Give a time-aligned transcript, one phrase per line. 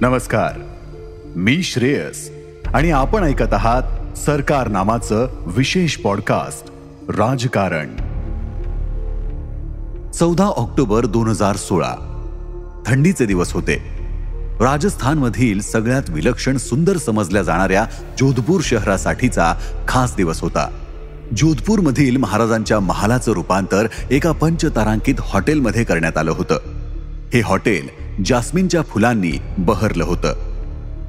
[0.00, 0.60] नमस्कार.
[1.36, 2.30] मी श्रेयस
[2.66, 6.70] आणि आपण ऐकत आहात सरकार नामाचं विशेष पॉडकास्ट
[7.18, 7.96] राजकारण.
[10.10, 11.94] चौदा ऑक्टोबर दोन हजार सोळा.
[12.86, 13.76] थंडीचे दिवस होते.
[14.60, 17.84] राजस्थानमधील सगळ्यात विलक्षण सुंदर समजल्या जाणाऱ्या
[18.18, 19.54] जोधपूर शहरासाठीचा
[19.88, 20.70] खास दिवस होता.
[21.36, 26.58] जोधपूरमधील महाराजांच्या महालाचं रूपांतर एका पंचतारांकित हॉटेलमध्ये करण्यात आलं होतं.
[27.34, 30.34] हे हॉटेल जास्मिनच्या फुलांनी बहरलं होतं.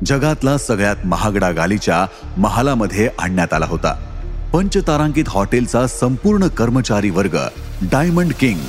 [0.06, 2.06] जगातला सगळ्यात महागडा गालीच्या
[2.38, 4.06] महालामध्ये आणण्यात आला होता.
[4.54, 7.38] पंचतारांकित हॉटेलचा संपूर्ण कर्मचारी वर्ग
[7.82, 8.60] डायमंड किंग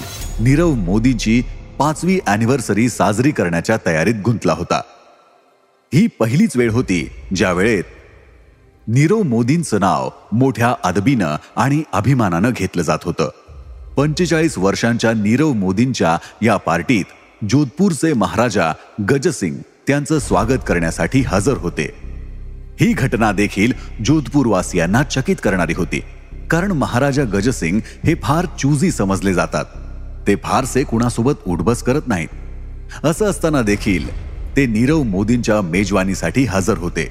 [0.40, 1.42] नीरव मोदीची
[1.78, 4.82] पाचवी अॅनिव्हर्सरी साजरी करण्याच्या तयारीत गुंतला होता.
[5.94, 7.84] ही पहिलीच वेळ होती ज्या वेळेत
[8.88, 13.30] नीरव मोदींचं नाव मोठ्या अदबीनं आणि अभिमानानं घेतलं जात होतं.
[13.96, 17.04] पंचेचाळीस वर्षांच्या नीरव मोदींच्या या पार्टीत
[17.48, 18.72] जोधपूरचे महाराजा
[19.10, 19.54] गजसिंग
[19.86, 21.88] त्यांचं स्वागत करण्यासाठी हजर होते.
[22.80, 23.72] ही घटना देखील
[24.04, 26.00] जोधपूरवासियांना चकित करणारी होती
[26.50, 29.64] कारण महाराजा गजसिंग हे फार चुजी समजले जातात.
[30.26, 32.28] ते फारसे कुणासोबत उठबस करत नाहीत.
[33.04, 34.08] असं असताना देखील
[34.56, 37.10] ते नीरव मोदींच्या मेजवानीसाठी हजर होते.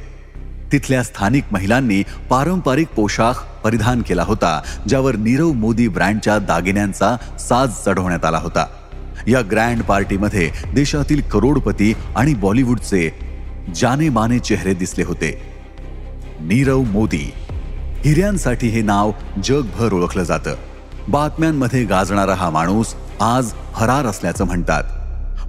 [0.71, 8.25] तिथल्या स्थानिक महिलांनी पारंपरिक पोशाख परिधान केला होता ज्यावर नीरव मोदी ब्रँडच्या दागिन्यांचा साज चढवण्यात
[8.25, 8.65] आला होता.
[9.29, 13.11] या ग्रँड पार्टीमध्ये देशातील करोडपती आणि बॉलिवूडचे
[13.75, 15.41] जाने माने चेहरे दिसले होते.
[16.41, 17.33] नीरव मोदी.
[18.05, 19.11] हिऱ्यांसाठी हे नाव
[19.43, 20.55] जगभर ओळखलं जातं.
[21.07, 24.83] बातम्यांमध्ये गाजणारा हा माणूस आज फरार असल्याचं म्हणतात.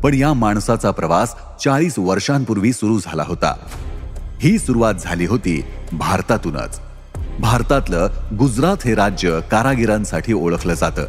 [0.01, 3.55] पण या माणसाचा प्रवास चाळीस वर्षांपूर्वी सुरू झाला होता.
[4.41, 6.81] ही सुरुवात झाली होती भारतातूनच.
[7.41, 8.09] भारतातलं
[8.39, 11.07] गुजरात हे राज्य कारागिरांसाठी ओळखलं जातं.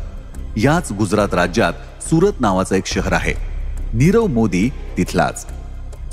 [0.58, 3.34] याच गुजरात राज्यात सुरत नावाचं एक शहर आहे.
[3.94, 5.46] नीरव मोदी तिथलाच.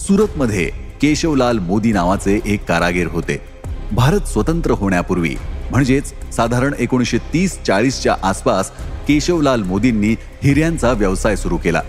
[0.00, 0.70] सुरतमध्ये
[1.02, 3.40] केशवलाल मोदी नावाचे एक कारागीर होते.
[3.92, 5.36] भारत स्वतंत्र होण्यापूर्वी
[5.70, 8.70] म्हणजेच साधारण एकोणीसशे तीस चाळीसच्या आसपास
[9.08, 11.82] केशवलाल मोदींनी हिऱ्यांचा व्यवसाय सुरू केला.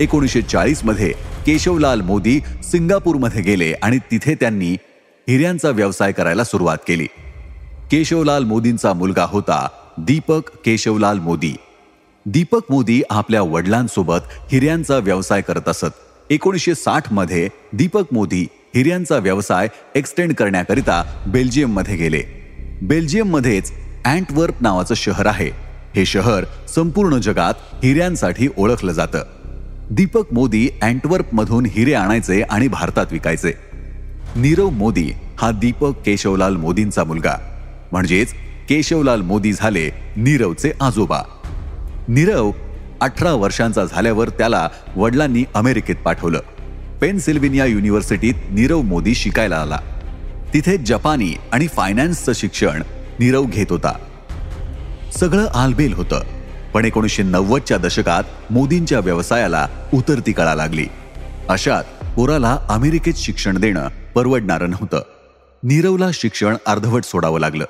[0.00, 1.12] एकोणीसशे चाळीसमध्ये
[1.46, 4.72] केशवलाल मोदी सिंगापूरमध्ये गेले आणि तिथे त्यांनी
[5.28, 7.06] हिऱ्यांचा व्यवसाय करायला सुरुवात केली.
[7.90, 9.68] केशवलाल मोदींचा मुलगा होता
[9.98, 11.56] दीपक केशवलाल मोदी.
[12.26, 14.18] दीपक मोदी आपल्या वडिलांसोबत
[14.52, 15.86] हिऱ्यांचा व्यवसाय करत असत.
[16.30, 22.22] एकोणीसशे साठमध्ये दीपक मोदी हिऱ्यांचा व्यवसाय एक्सटेंड करण्याकरिता बेल्जियममध्ये गेले.
[22.82, 23.72] बेल्जियममध्येच
[24.04, 25.50] अँटवर्प नावाचं शहर आहे.
[25.96, 27.54] हे शहर संपूर्ण जगात
[27.84, 29.24] हिऱ्यांसाठी ओळखलं जातं.
[29.90, 30.68] दीपक मोदी
[31.32, 33.52] मधून हिरे आणायचे आणि भारतात विकायचे.
[34.36, 37.34] नीरव मोदी हा दीपक केशवलाल मोदींचा मुलगा.
[37.92, 38.32] म्हणजेच
[38.68, 41.20] केशवलाल मोदी झाले नीरवचे आजोबा.
[42.10, 42.50] नीरव
[43.00, 46.40] अठरा वर्षांचा झाल्यावर त्याला वडिलांनी अमेरिकेत पाठवलं.
[47.00, 49.78] पेनसिल्व्हिनिया युनिव्हर्सिटीत नीरव मोदी शिकायला आला.
[50.54, 52.82] तिथे जपानी आणि फायनान्सचं शिक्षण
[53.20, 53.98] नीरव घेत होता.
[55.16, 56.22] सगळं आलबेल होतं
[56.74, 60.86] पण एकोणीसशे नव्वदच्या दशकात मोदींच्या व्यवसायाला उतरती कळा लागली.
[61.48, 65.02] अशात पोराला अमेरिकेत शिक्षण देणं परवडणारं नव्हतं.
[65.62, 67.64] नीरवला शिक्षण अर्धवट सोडावं लागलं.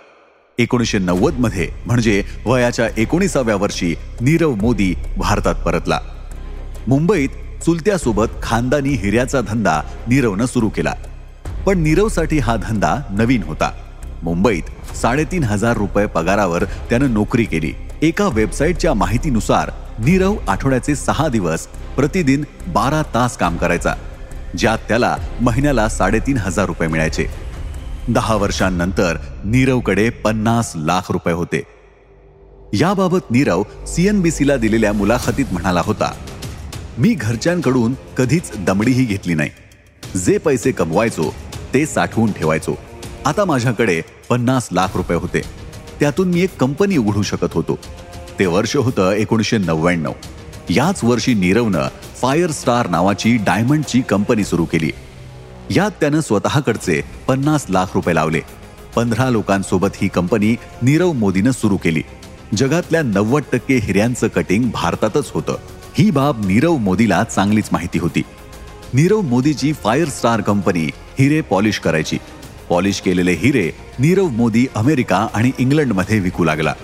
[0.61, 6.01] एकोणीसशे नव्वदमध्ये म्हणजे वयाच्या एकोणीसाव्या वर्षी नीरव मोदी भारतात परतला.
[6.87, 7.29] मुंबईत
[7.65, 10.95] चुलत्यासोबत खानदानी हिऱ्याचा धंदा नीरवनं सुरू केला.
[11.67, 13.71] पण नीरवसाठी हा धंदा नवीन होता.
[14.23, 17.73] मुंबईत साडेतीन हजार रुपये पगारावर त्यानं नोकरी केली.
[18.03, 21.67] एका वेबसाईटच्या माहितीनुसार नीरव आठवड्याचे सहा दिवस
[21.97, 23.95] प्रतिदिन बारा तास काम करायचा.
[24.59, 27.50] ज्यात त्याला महिन्याला साडेतीन हजार रुपये मिळायचे.
[28.13, 31.63] दहा वर्षांनंतर नीरवकडे पन्नास लाख रुपये होते.
[32.73, 36.13] याबाबत नीरव सीएनबीसीला दिलेल्या मुलाखतीत म्हणाला होता
[36.99, 39.51] मी घरच्यांकडून कधीच दमडीही घेतली नाही.
[40.19, 41.35] जे पैसे कमवायचो
[41.75, 42.75] ते साठवून ठेवायचो.
[43.27, 45.41] आता माझ्याकडे पन्नास लाख रुपये होते.
[46.01, 47.79] त्यातून मी एक कंपनी उघडू शकत होतो.
[48.39, 50.13] ते वर्ष होतं एकोणीसशे नव्याण्णव.
[50.71, 51.89] याच वर्षी नीरवनं
[52.23, 54.91] फायर स्टार नावाची डायमंडची कंपनी सुरू केली.
[55.71, 58.41] यात त्यानं स्वतःकडचे पन्नास लाख रुपये लावले.
[58.97, 62.03] पंधरा लोकांसोबत ही कंपनी नीरव मोदीनं सुरू केली.
[62.57, 65.57] जगातल्या नव्वद टक्के हिऱ्यांचं कटिंग भारतातच होतं.
[65.99, 68.23] ही बाब नीरव मोदीला चांगलीच माहिती होती.
[68.95, 72.19] नीरव मोदीची फायर स्टार कंपनी हिरे पॉलिश करायची.
[72.69, 76.75] पॉलिश केलेले हिरे नीरव मोदी अमेरिका आणि इंग्लंडमध्ये विकू लागला.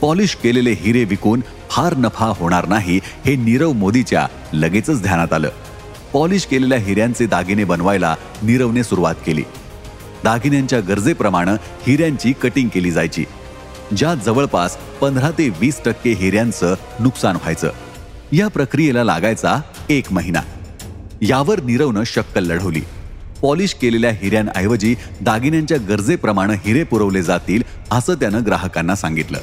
[0.00, 5.48] पॉलिश केलेले हिरे विकून फार नफा होणार नाही हे नीरव मोदीच्या लगेचच ध्यानात आलं.
[6.12, 9.42] पॉलिश केलेल्या हिऱ्यांचे दागिने बनवायला नीरवने सुरुवात केली.
[10.24, 11.52] दागिन्यांच्या गरजेप्रमाणे
[11.86, 13.24] हिऱ्यांची कटिंग केली जायची
[13.96, 17.70] ज्यात जवळपास पंधरा ते वीस टक्के हिऱ्यांचं नुकसान व्हायचं.
[18.32, 19.60] या प्रक्रियेला लागायचा
[19.90, 20.40] एक महिना.
[21.22, 22.80] यावर नीरवनं शक्कल लढवली.
[23.42, 29.38] पॉलिश केलेल्या हिऱ्यांऐवजी दागिन्यांच्या गरजेप्रमाणे हिरे पुरवले जातील असं त्यानं ग्राहकांना सांगितलं.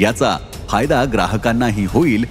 [0.00, 0.36] याचा
[0.68, 2.24] फायदा ग्राहकांनाही होईल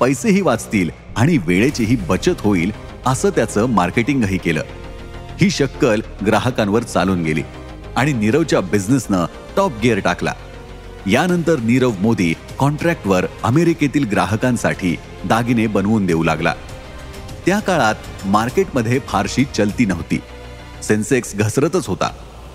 [0.00, 4.62] पैसेही वाचतील आणि वेळेचीही बचत होईल असं त्याचं मार्केटिंगही केलं.
[5.40, 7.42] ही शक्कल ग्राहकांवर चालून गेली
[7.96, 9.24] आणि नीरवच्या बिझनेसनं
[9.56, 10.32] टॉप गिअर टाकला.
[11.06, 16.54] यानंतर नीरव मोदी कॉन्ट्रॅक्टवर अमेरिकेतील ग्राहकांसाठी दागिने बनवून देऊ लागला.
[17.46, 17.94] त्या काळात
[18.24, 20.20] मार्केटमध्ये फारशी चलती नव्हती.
[20.82, 22.10] सेन्सेक्स घसरतच होता.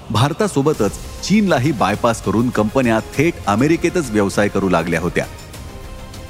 [0.09, 0.91] भारतासोबतच
[1.23, 5.25] चीनलाही बायपास करून कंपन्या थेट अमेरिकेतच व्यवसाय करू लागल्या होत्या.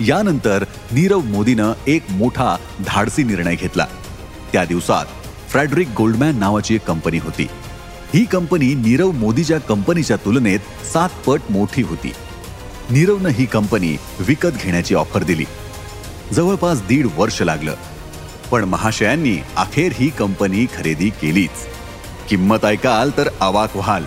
[0.02, 3.86] यानंतर नीरव मोदीनं एक मोठा धाडसी निर्णय घेतला.
[4.54, 5.06] त्या दिवसात
[5.50, 7.48] फ्रेडरिक गोल्डमॅन नावाची एक कंपनी होती.
[8.14, 10.60] ही कंपनी नीरव मोदीच्या कंपनीच्या तुलनेत
[10.94, 12.14] सात पट मोठी होती.
[12.90, 15.46] नीरवनं ही कंपनी विकत घेण्याची ऑफर दिली.
[16.34, 17.76] जवळपास दीड वर्ष लागलं.
[18.52, 21.68] पण महाशयांनी अखेर ही कंपनी खरेदी केलीच.
[22.30, 24.04] किंमत ऐकाल तर अवाक व्हाल.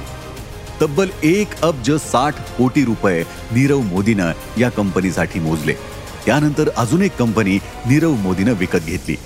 [0.83, 5.73] तब्बल एक अब्ज साठ कोटी रुपये नीरव मोदीनं या कंपनीसाठी मोजले.
[6.27, 7.57] त्यानंतर अजून एक कंपनी
[7.87, 9.17] नीरव मोदीनं विकत घेतली.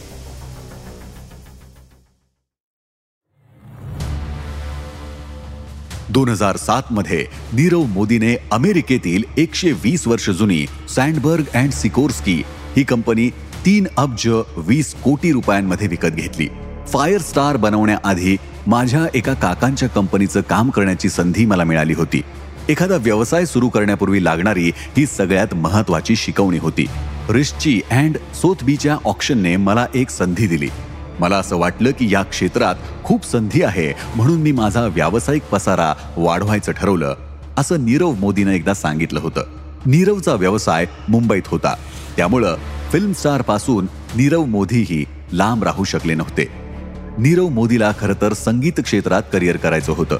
[6.18, 12.34] दोन हजार सात मध्ये नीरव मोदीने अमेरिकेतील एकशे वीस वर्ष जुनी सँडबर्ग अँड सिकोर्स्की
[12.76, 13.28] ही कंपनी
[13.66, 14.26] तीन अब्ज
[14.56, 16.48] वीस कोटी रुपयांमध्ये विकत घेतली.
[16.88, 18.36] फायर स्टार बनवण्याआधी
[18.66, 22.22] माझ्या एका काकांच्या कंपनीचं काम करण्याची संधी मला मिळाली होती.
[22.68, 26.86] एखादा व्यवसाय सुरू करण्यापूर्वी लागणारी ही सगळ्यात महत्वाची शिकवणी होती.
[27.30, 30.68] रिस्ची अँड सोथबीच्या ऑप्शनने मला एक संधी दिली.
[31.20, 32.74] मला असं वाटलं की या क्षेत्रात
[33.04, 37.14] खूप संधी आहे म्हणून मी माझा व्यावसायिक पसारा वाढवायचं ठरवलं
[37.56, 39.42] असं नीरव मोदीनं एकदा सांगितलं होतं.
[39.86, 41.74] नीरवचा व्यवसाय मुंबईत होता.
[42.16, 42.56] त्यामुळं
[42.92, 43.84] फिल्म स्टारपासून
[44.16, 46.48] नीरव मोदीही लांब राहू शकले नव्हते.
[47.18, 50.16] नीरव मोदीला खरं तर संगीत क्षेत्रात करिअर करायचं होतं.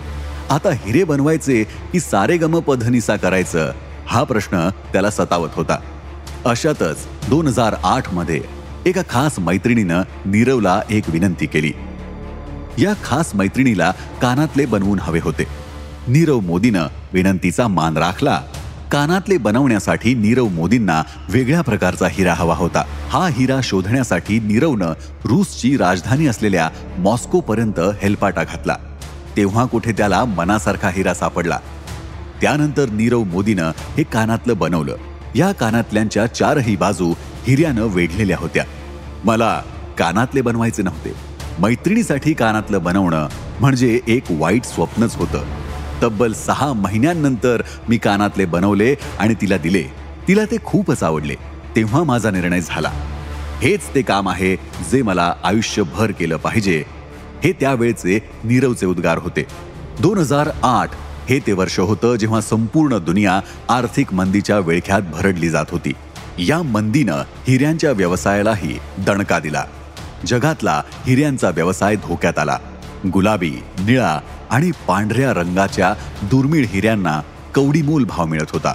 [0.50, 3.73] आता हिरे बनवायचे की सारे गम पधनिसा करायचं
[4.06, 5.79] हा प्रश्न त्याला सतावत होता.
[6.45, 8.41] अशातच दोन हजार आठमध्ये
[8.88, 11.73] एका खास मैत्रिणीनं नीरवला एक विनंती केली.
[12.79, 13.93] या खास मैत्रिणीला
[14.23, 15.44] कानातले बनवून हवे होते.
[16.08, 18.43] नीरव मोदीनं विनंतीचा मान राखला.
[18.93, 22.85] कानातले बनवण्यासाठी नीरव मोदींना वेगळ्या प्रकारचा हिरा हवा होता.
[23.08, 24.93] हा हिरा शोधण्यासाठी नीरवनं
[25.25, 28.76] रूसची राजधानी असलेल्या मॉस्कोपर्यंत हेलपाटा घातला.
[29.37, 31.58] तेव्हा कुठे त्याला मनासारखा हिरा सापडला.
[32.40, 34.96] त्यानंतर नीरव मोदीनं हे कानातलं बनवलं.
[35.35, 37.14] या कानातल्यांच्या चारही बाजू
[37.46, 38.64] हिऱ्यानं वेढलेल्या होत्या.
[39.25, 39.62] मला
[39.99, 41.12] कानातले बनवायचे नव्हते.
[41.59, 43.29] मैत्रिणीसाठी कानातलं बनवणं
[43.61, 45.44] म्हणजे एक वाईट स्वप्नच होतं.
[46.03, 49.82] तब्बल सहा महिन्यांनंतर मी कानातले बनवले आणि तिला दिले.
[50.29, 51.35] तिला ते खूपच आवडले.
[51.76, 52.91] तेव्हा माझा निर्णय झाला.
[53.62, 54.56] हेच ते काम आहे
[54.91, 56.85] जे मला आयुष्यभर केलं पाहिजे.
[57.44, 59.47] हे त्यावेळचे नीरवचे उद्गार होते.
[60.00, 60.90] दोन हजार आठ
[61.28, 65.93] हे ते वर्ष होतं जेव्हा संपूर्ण दुनिया आर्थिक मंदीच्या विळख्यात भरडली जात होती.
[66.38, 67.14] या मंदीनं
[67.49, 69.64] हिऱ्यांच्या व्यवसायालाही दणका दिला.
[70.26, 72.59] जगातला हिऱ्यांचा व्यवसाय धोक्यात आला.
[73.12, 77.23] गुलाबी निळा आणि पांढऱ्या रंगाच्या दुर्मिळ हिऱ्यांना
[77.54, 78.75] कवडीमोल भाव मिळत होता.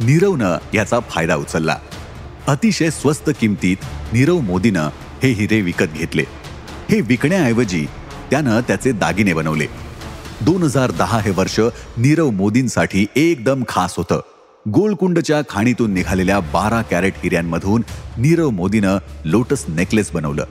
[0.00, 1.76] नीरवनं याचा फायदा उचलला.
[2.46, 3.76] अतिशय स्वस्त किमतीत
[4.12, 4.88] नीरव मोदीनं
[5.22, 6.24] हे हिरे विकत घेतले.
[6.90, 7.86] हे विकण्याऐवजी
[8.30, 9.66] त्यानं त्याचे दागिने बनवले.
[10.40, 11.60] दोन हजार दहा हे वर्ष
[11.96, 14.20] नीरव मोदींसाठी एकदम खास होतं.
[14.68, 17.82] गोलकुंडच्या खाणीतून निघालेल्या बारा कॅरेट हिऱ्यांमधून
[18.18, 20.44] नीरव मोदीनं लोटस नेकलेस बनवलं.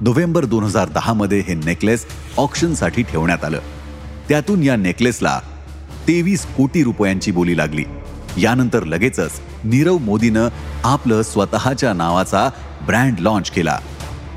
[0.00, 3.58] नोव्हेंबर दोन हजार दहामध्ये हे नेकलेस ऑक्शनसाठी ठेवण्यात आलं.
[4.28, 5.40] त्यातून या नेकलेसला
[6.08, 7.84] तेवीस कोटी रुपयांची बोली लागली.
[8.38, 10.48] यानंतर लगेचच नीरव मोदीनं
[10.84, 12.48] आपलं स्वतःच्या नावाचा
[12.86, 13.78] ब्रँड लॉन्च केला.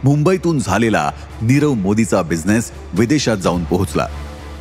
[0.03, 1.11] मुंबईतून झालेला
[1.41, 4.07] नीरव मोदीचा बिझनेस विदेशात जाऊन पोहोचला.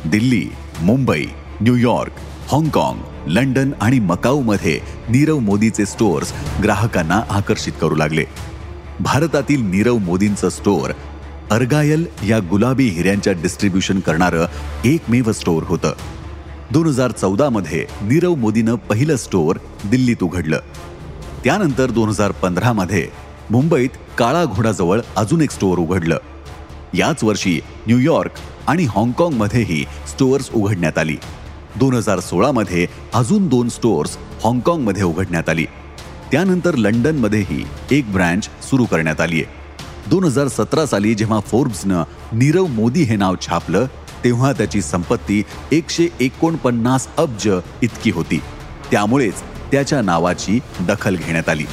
[0.05, 0.49] दिल्ली
[0.81, 1.25] मुंबई
[1.61, 2.11] न्यूयॉर्क
[2.51, 4.79] हाँगकाँग लंडन आणि मकाऊमध्ये
[5.09, 8.23] नीरव मोदीचे स्टोअर्स ग्राहकांना आकर्षित करू लागले.
[8.99, 10.91] भारतातील नीरव मोदींचं स्टोअर
[11.51, 14.45] अर्गायल या गुलाबी हिऱ्यांच्या डिस्ट्रीब्युशन करणारं
[14.85, 15.93] एकमेव स्टोअर होतं.
[16.71, 20.59] दोन हजार चौदामध्ये नीरव मोदीनं पहिलं स्टोअर दिल्लीत उघडलं.
[21.43, 23.07] त्यानंतर दोन हजार पंधरामध्ये
[23.49, 26.17] मुंबईत काळा घोडाजवळ अजून एक स्टोअर उघडलं.
[26.93, 28.31] याच वर्षी न्यूयॉर्क
[28.67, 31.17] आणि हाँगकाँगमध्येही स्टोअर्स उघडण्यात आली.
[31.79, 35.65] दोन हजार सोळामध्ये अजून दोन स्टोअर्स हाँगकाँगमध्ये उघडण्यात आली.
[36.31, 39.61] त्यानंतर लंडनमध्येही एक ब्रँच सुरू करण्यात आली आहे.
[40.09, 43.85] दोन हजार सतरा साली जेव्हा फोर्ब्सनं नीरव मोदी हे नाव छापलं
[44.23, 47.49] तेव्हा त्याची संपत्ती एकशे एकोणपन्नास अब्ज
[47.81, 48.41] इतकी होती.
[48.91, 49.33] त्यामुळेच
[49.71, 51.65] त्याच्या नावाची दखल घेण्यात आली.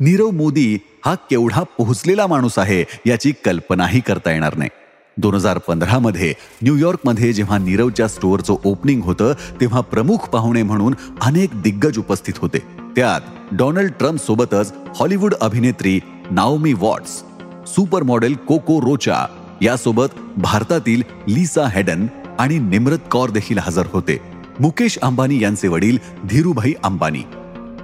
[0.00, 4.70] नीरव मोदी हा केवढा पोहोचलेला माणूस आहे याची कल्पनाही करता येणार नाही.
[5.16, 11.98] दोन हजार पंधरामध्ये न्यूयॉर्कमध्ये जेव्हा नीरवच्या स्टोअरचं ओपनिंग होतं तेव्हा प्रमुख पाहुणे म्हणून अनेक दिग्गज
[11.98, 12.58] उपस्थित होते.
[12.96, 13.20] त्यात
[13.52, 16.00] डोनाल्ड ट्रम्प सोबतच हॉलिवूड अभिनेत्री
[16.30, 17.22] Naomi Watts
[17.66, 19.26] super model Coco Rocha
[19.62, 22.06] यासोबत भारतातील लिसा हेडन
[22.38, 24.20] आणि निम्रत कौर देखील हजर होते.
[24.60, 25.98] मुकेश अंबानी यांचे वडील
[26.28, 27.22] धीरूभाई अंबानी.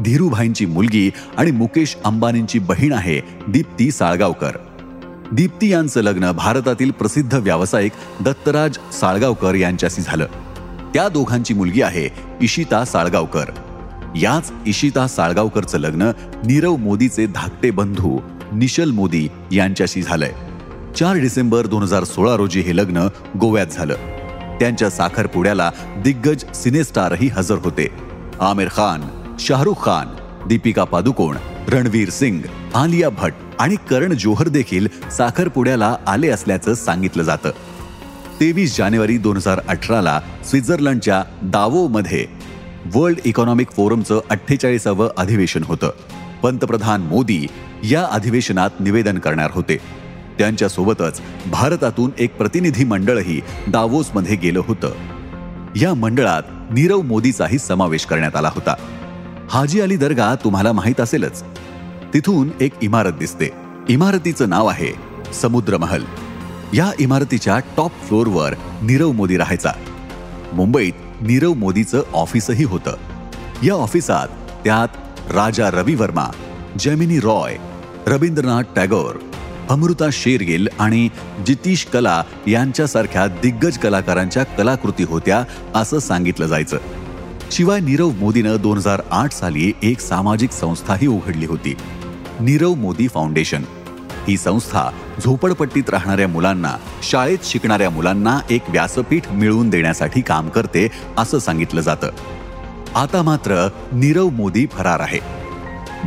[0.04, 4.56] धीरूभाईंची मुलगी आणि मुकेश अंबानींची बहीण आहे दीप्ती साळगावकर.
[5.32, 10.26] दीप्ती यांचं लग्न भारतातील प्रसिद्ध व्यावसायिक दत्तराज साळगावकर यांच्याशी झालं.
[10.94, 12.08] त्या दोघांची मुलगी आहे
[12.40, 13.44] इशिता साळगावकर.
[14.16, 16.02] याच इशिता साळगावकरचं लग्न
[16.44, 18.20] नीरव मोदीचे धाकटे बंधू
[18.52, 20.32] निशल मोदी यांच्याशी झालंय.
[20.96, 23.08] चार डिसेंबर दोन हजार सोळा रोजी हे लग्न
[23.40, 23.94] गोव्यात झालं.
[24.60, 27.88] त्यांच्या साखरपुड्याला दिग्गज सिनेस्टारही हजर होते.
[28.40, 29.00] आमिर खान
[29.38, 30.06] शाहरुख खान
[30.48, 31.36] दीपिका पादुकोण
[31.68, 32.40] रणवीर सिंग
[32.74, 37.50] आलिया भट्ट आणि करण जोहर देखील साखरपुड्याला आले असल्याचं सांगितलं जातं.
[38.40, 42.26] तेवीस जानेवारी दोन हजार अठराला स्वित्झर्लंडच्या दावोमध्ये
[42.94, 45.90] वर्ल्ड इकॉनॉमिक फोरमचं अठ्ठेचाळीसावं अधिवेशन होतं.
[46.42, 47.46] पंतप्रधान मोदी
[47.82, 49.76] या अधिवेशनात निवेदन करणार होते.
[50.38, 51.20] त्यांच्यासोबतच
[51.50, 54.92] भारतातून एक प्रतिनिधी मंडळही दावोसमध्ये गेलं होतं.
[55.76, 58.74] या मंडळात नीरव मोदीचाही समावेश करण्यात आला होता.
[59.50, 61.44] हाजी अली दर्गा तुम्हाला माहीत असेलच.
[62.14, 63.50] तिथून एक इमारत दिसते.
[63.88, 64.92] इमारतीचं नाव आहे
[65.34, 66.04] समुद्र महल
[66.74, 69.72] या इमारतीच्या टॉप फ्लोअरवर नीरव मोदी राहायचा.
[70.52, 72.96] मुंबईत नीरव मोदीचं ऑफिसही होतं.
[73.62, 74.28] या ऑफिसात
[74.64, 76.26] त्यात राजा रवी वर्मा
[76.78, 77.56] जेमिनी रॉय
[78.06, 79.18] रवींद्रनाथ टॅगोर
[79.70, 81.08] अमृता शेरगिल आणि
[81.46, 85.44] जितीश कला यांच्यासारख्या दिग्गज कलाकारांच्या कलाकृती होत्या
[85.74, 86.76] असं सांगितलं जायचं.
[87.52, 91.76] शिवाय नीरव मोदीनं दोन हजार आठ साली एक सामाजिक संस्थाही उघडली होती.
[92.40, 93.62] नीरव मोदी फाउंडेशन.
[94.28, 94.90] ही संस्था
[95.24, 100.88] झोपडपट्टीत राहणाऱ्या मुलांना शाळेत शिकणाऱ्या मुलांना एक व्यासपीठ मिळवून देण्यासाठी काम करते
[101.18, 102.10] असं सांगितलं जातं.
[102.94, 105.18] आता मात्र नीरव मोदी फरार आहे.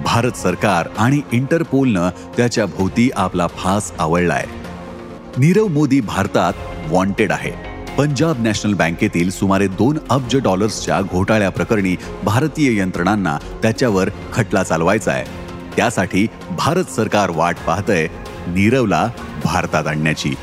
[0.04, 4.46] भारत सरकार आणि इंटरपोलनं त्याच्या भोवती आपला फास आवळलाय.
[5.38, 6.54] नीरव मोदी भारतात
[6.88, 7.69] वॉन्टेड आहे.
[7.98, 15.26] पंजाब नॅशनल बँकेतील सुमारे दोन अब्ज डॉलर्सच्या घोटाळ्या प्रकरणी भारतीय यंत्रणांना त्याच्यावर खटला चालवायचा आहे.
[15.76, 16.28] त्यासाठी
[16.58, 18.08] भारत सरकार वाट पाहतंय
[18.48, 19.10] नीरवला
[19.44, 20.34] भारतात आणण्याची.